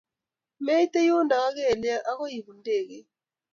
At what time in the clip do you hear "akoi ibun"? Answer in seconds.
2.11-2.57